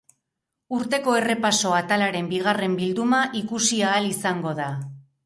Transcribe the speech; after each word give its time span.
Urteko 0.77 1.11
errepaso 1.17 1.73
atalaren 1.79 2.29
bigarren 2.31 2.79
bilduma 2.79 3.21
ikusi 3.41 3.79
ahal 3.91 4.09
izango 4.13 4.55
da. 4.63 4.71